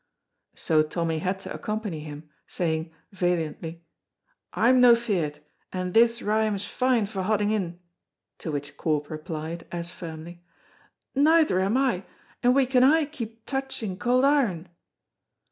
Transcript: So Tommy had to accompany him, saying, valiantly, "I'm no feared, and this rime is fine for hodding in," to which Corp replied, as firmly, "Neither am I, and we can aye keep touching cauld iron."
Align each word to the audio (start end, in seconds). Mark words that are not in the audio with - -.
So 0.55 0.81
Tommy 0.81 1.19
had 1.19 1.37
to 1.41 1.53
accompany 1.53 1.99
him, 1.99 2.27
saying, 2.47 2.91
valiantly, 3.11 3.85
"I'm 4.51 4.81
no 4.81 4.95
feared, 4.95 5.41
and 5.71 5.93
this 5.93 6.23
rime 6.23 6.55
is 6.55 6.65
fine 6.65 7.05
for 7.05 7.21
hodding 7.21 7.51
in," 7.51 7.79
to 8.39 8.51
which 8.51 8.77
Corp 8.77 9.11
replied, 9.11 9.67
as 9.71 9.91
firmly, 9.91 10.41
"Neither 11.13 11.59
am 11.61 11.77
I, 11.77 12.03
and 12.41 12.55
we 12.55 12.65
can 12.65 12.83
aye 12.83 13.05
keep 13.05 13.45
touching 13.45 13.95
cauld 13.95 14.25
iron." 14.25 14.69